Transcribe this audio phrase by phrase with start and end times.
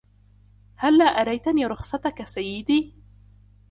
[0.75, 2.91] هلا أريتني رخصتك، سيدي؟